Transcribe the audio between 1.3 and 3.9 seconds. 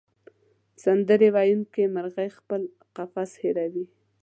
ویونکې مرغۍ خپل قفس هېروي.